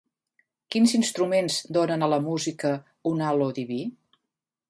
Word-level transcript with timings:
Quins 0.75 0.93
instruments 0.99 1.57
donen 1.77 2.07
a 2.07 2.09
la 2.15 2.19
música 2.29 2.73
un 3.13 3.23
«halo 3.27 3.53
diví»? 3.61 3.81